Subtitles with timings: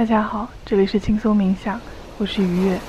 [0.00, 1.78] 大家好，这里是轻松冥想，
[2.16, 2.80] 我是愉悦。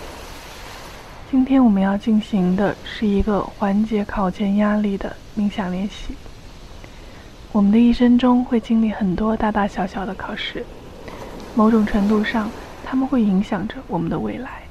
[1.30, 6.16] 今天我们要进行的是一个缓解考前压力的冥想练习。
[7.52, 10.66] 我们的一生中会经历很多大大小小的考试，
[11.54, 12.50] 某种程度上，
[12.86, 14.62] 他们会影响着我们的未来。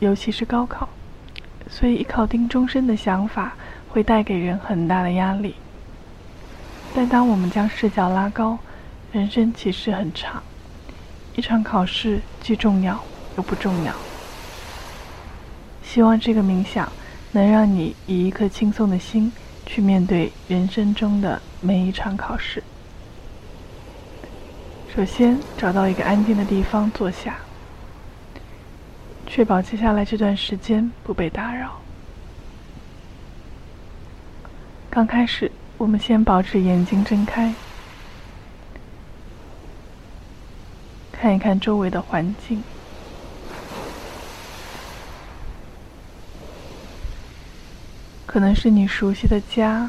[0.00, 0.88] 尤其是高考，
[1.70, 3.54] 所以一考定终身的想法
[3.88, 5.54] 会带给人很大的压力。
[6.92, 8.58] 但当我们将视角拉高，
[9.12, 10.42] 人生其实很长，
[11.36, 13.02] 一场考试既重要
[13.36, 13.92] 又不重要。
[15.82, 16.90] 希望这个冥想
[17.32, 19.32] 能让你以一颗轻松的心
[19.66, 22.62] 去面对人生中的每一场考试。
[24.94, 27.36] 首先，找到一个安静的地方坐下，
[29.26, 31.80] 确保接下来这段时间不被打扰。
[34.88, 37.52] 刚开始，我们先保持眼睛睁开。
[41.24, 42.62] 看一看周围的环境，
[48.26, 49.88] 可能是你熟悉的家，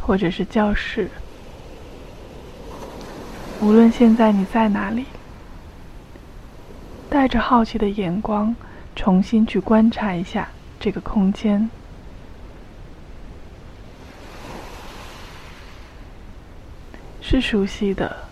[0.00, 1.08] 或者是教室。
[3.60, 5.04] 无论现在你在哪里，
[7.08, 8.52] 带着好奇的眼光，
[8.96, 10.48] 重新去观察一下
[10.80, 11.70] 这个空间，
[17.20, 18.31] 是熟悉的。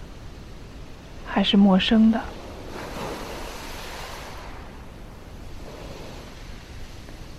[1.32, 2.20] 还是陌生的。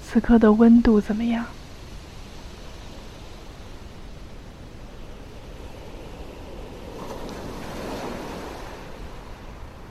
[0.02, 1.46] 此刻的温度怎么样？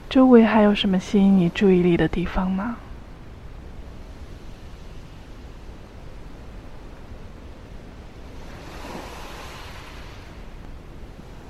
[0.09, 2.75] 周围还有什么吸引你注意力的地方吗？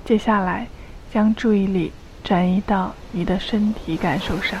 [0.04, 0.68] 接下来，
[1.12, 1.92] 将注意力。
[2.24, 4.60] 转移到你的身体感受上，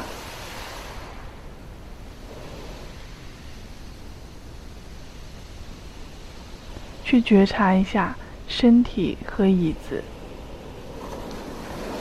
[7.04, 8.16] 去觉察一下
[8.48, 10.02] 身体和椅子、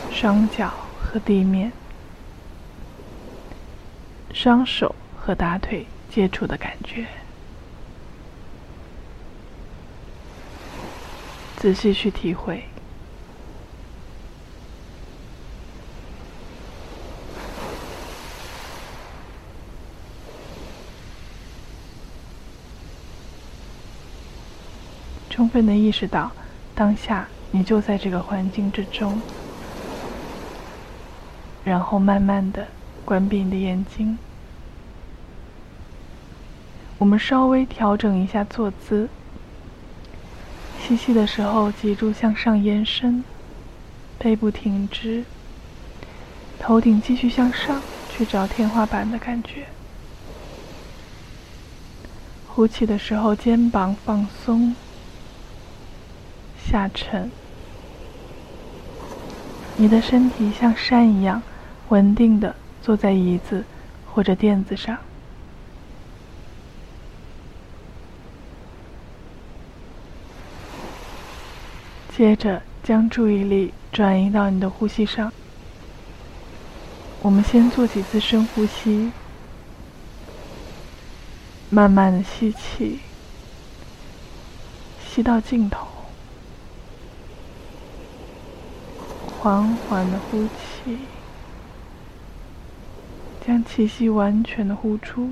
[0.09, 1.71] 双脚和地面、
[4.33, 7.05] 双手和大腿接触的感觉，
[11.57, 12.70] 仔细去体会。
[25.51, 26.31] 充分的意识到，
[26.73, 29.21] 当下你就在这个环境之中，
[31.65, 32.65] 然后慢慢的
[33.03, 34.17] 关闭你的眼睛。
[36.97, 39.09] 我们稍微调整一下坐姿，
[40.79, 43.21] 吸气的时候脊柱向上延伸，
[44.17, 45.25] 背部挺直，
[46.59, 49.65] 头顶继续向上去找天花板的感觉。
[52.47, 54.73] 呼气的时候肩膀放松。
[56.71, 57.29] 下沉，
[59.75, 61.43] 你的身体像山一样
[61.89, 63.65] 稳定的坐在椅子
[64.05, 64.97] 或者垫子上。
[72.15, 75.33] 接着将注意力转移到你的呼吸上。
[77.21, 79.11] 我们先做几次深呼吸，
[81.69, 82.99] 慢慢的吸气，
[85.05, 85.90] 吸到尽头。
[89.41, 90.99] 缓缓的呼气，
[93.43, 95.31] 将气息完全的呼出。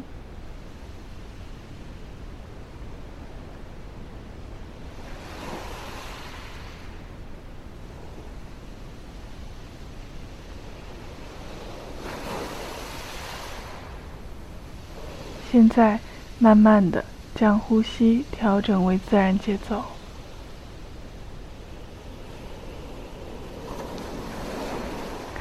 [15.51, 15.99] 现在，
[16.39, 17.05] 慢慢的
[17.35, 19.98] 将呼吸调整为自然节奏。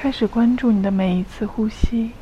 [0.00, 2.12] 开始关注你的每一次呼吸，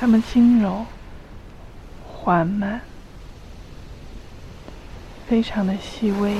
[0.00, 0.84] 它们轻柔、
[2.04, 2.80] 缓慢，
[5.28, 6.36] 非常的细微，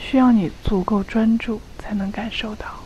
[0.00, 2.83] 需要你足够专注才能感受到。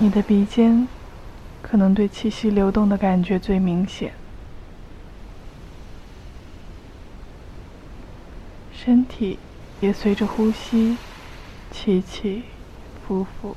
[0.00, 0.86] 你的鼻尖
[1.60, 4.12] 可能对气息流动的感觉最明显，
[8.72, 9.36] 身体
[9.80, 10.96] 也随着呼吸
[11.72, 12.44] 起起
[13.06, 13.56] 伏伏。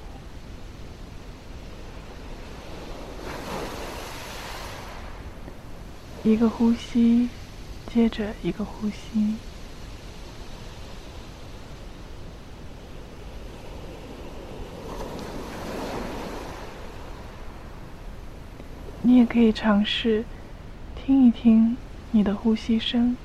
[6.24, 7.30] 一个呼吸，
[7.86, 9.51] 接着一个呼吸。
[19.12, 20.26] 你也可以尝试
[20.96, 21.78] 听一听
[22.12, 23.18] 你的呼吸声。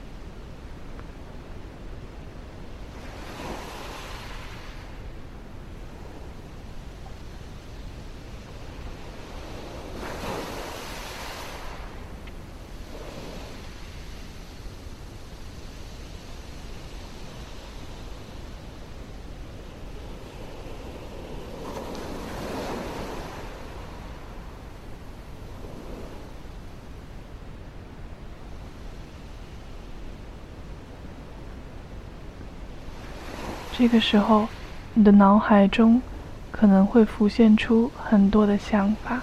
[33.79, 34.49] 这个时候，
[34.95, 36.03] 你的脑海中
[36.51, 39.23] 可能会浮现出很多的想法，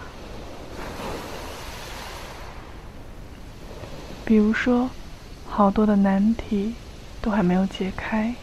[4.24, 4.92] 比如说，
[5.42, 6.78] 好多的难题
[7.20, 8.38] 都还没有解开。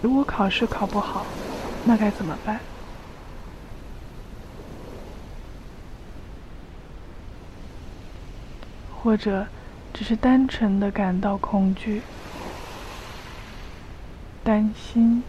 [0.00, 1.34] 如果考试考不好，
[1.82, 2.58] 那该怎么办？
[8.88, 9.46] 或者，
[9.92, 12.02] 只是单纯的感到恐惧。
[14.44, 15.22] 担心，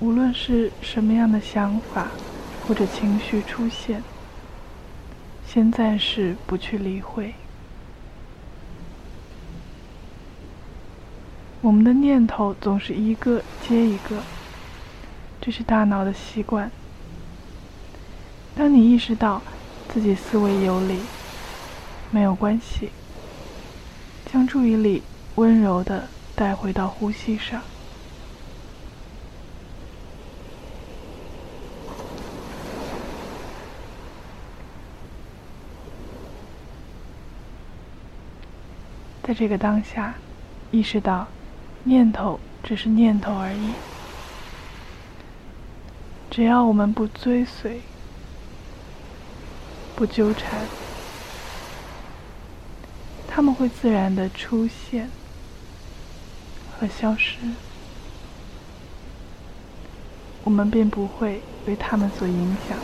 [0.00, 2.10] 无论是什么样的想法
[2.66, 4.02] 或者情绪出现，
[5.46, 7.32] 先暂时不去理会。
[11.62, 14.39] 我们的念头总是一个接一个。
[15.40, 16.70] 这是大脑的习惯。
[18.54, 19.40] 当你意识到
[19.88, 21.00] 自己思维有理，
[22.10, 22.90] 没有关系，
[24.30, 25.02] 将注意力
[25.36, 27.62] 温柔的带回到呼吸上。
[39.22, 40.14] 在这个当下，
[40.70, 41.28] 意识到
[41.84, 43.70] 念头只是念头而已。
[46.30, 47.80] 只要我们不追随、
[49.96, 50.60] 不纠缠，
[53.26, 55.10] 他们会自然的出现
[56.72, 57.36] 和消失，
[60.44, 62.78] 我们便不会被他们所影响。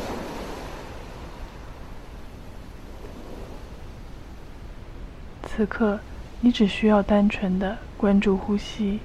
[5.49, 6.01] 此刻，
[6.41, 8.99] 你只需要单纯的关注呼吸，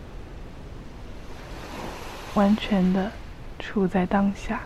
[2.33, 3.12] 完全的。
[3.62, 4.60] 处在当下。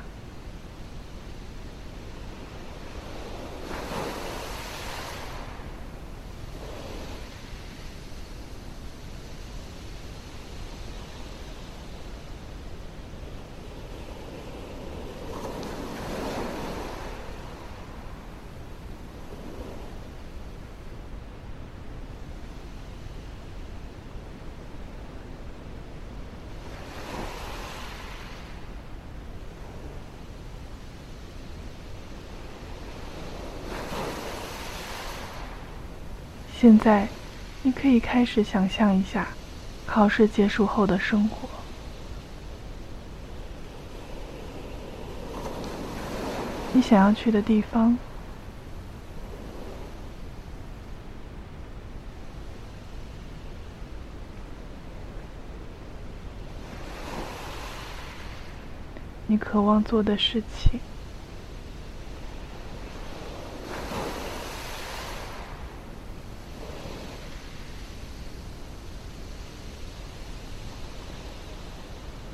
[36.57, 37.07] 现在，
[37.63, 39.27] 你可以开始想象一下
[39.85, 41.47] 考试结束后的生活。
[46.73, 47.97] 你想要去的地方，
[59.27, 60.79] 你渴望做的事情。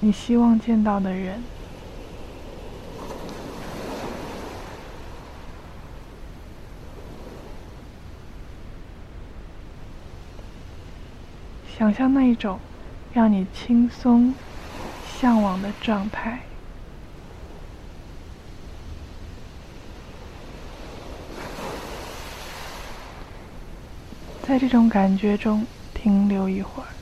[0.04, 1.44] 你希望见到的人，
[11.78, 12.60] 想象那一种
[13.14, 14.34] 让你轻松、
[15.20, 16.42] 向往的状态，
[24.42, 27.01] 在这种感觉中停留一会儿。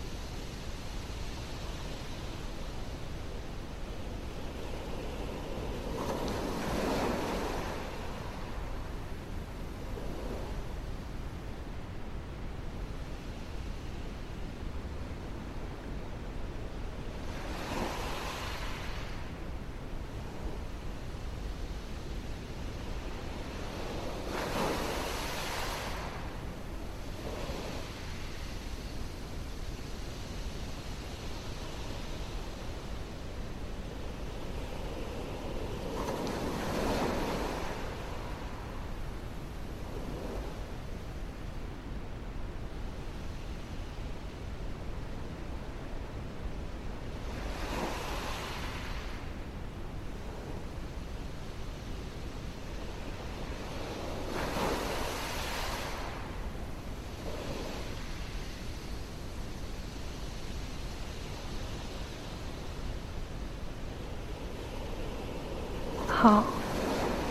[66.21, 66.43] 好，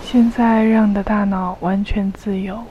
[0.03, 2.65] 现在让你的大脑完全自由，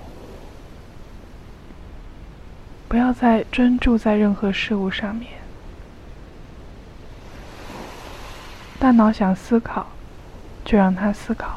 [2.87, 5.33] 不要再专注在任何事物上面。
[8.79, 9.85] 大脑想思考，
[10.65, 11.49] 就让它思考；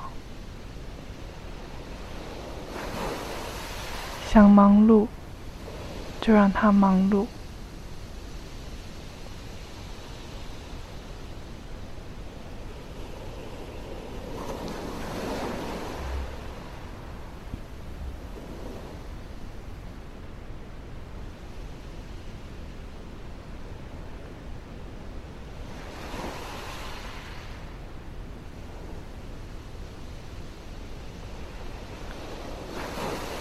[4.29, 5.07] 想忙碌，
[6.21, 7.25] 就让它忙碌。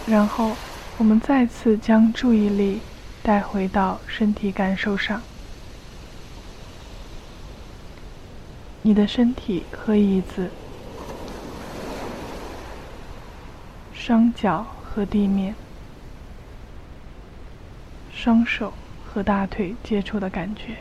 [0.10, 0.58] 然后，
[0.98, 2.82] 我们再次将注意力
[3.22, 5.22] 带回到身体感受上。
[8.82, 10.50] 你的身体和椅子，
[13.94, 15.54] 双脚和地面，
[18.12, 18.74] 双手
[19.06, 20.76] 和大腿接触的感觉，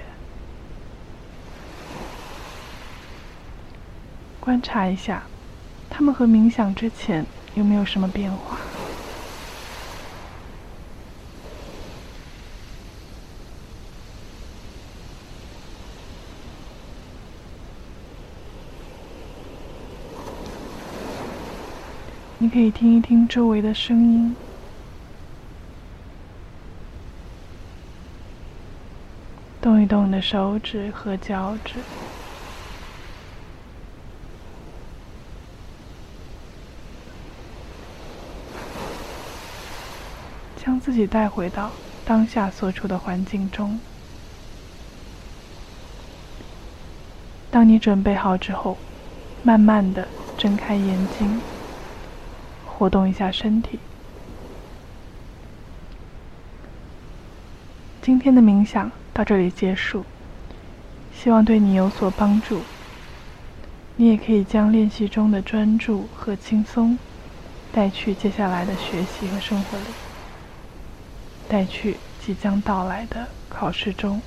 [4.40, 5.24] 观察一下，
[5.90, 8.58] 它们和冥想之前有没有什么变化？
[22.48, 24.36] 可以听一听周围的声音，
[29.60, 31.74] 动一动你的手指和脚趾，
[40.56, 41.70] 将自己带回到
[42.04, 43.78] 当下所处的环境中。
[47.50, 48.78] 当你准备好之后，
[49.42, 51.40] 慢慢的睁开眼睛。
[52.78, 53.76] 活动一下身体。
[58.00, 60.04] 今天的冥想到这里结束，
[61.12, 62.60] 希望对你有所帮助。
[63.96, 66.96] 你也可以将练习中的专注和轻松
[67.72, 69.84] 带去接下来的学习和生活里，
[71.48, 74.22] 带去即将到来的考试中。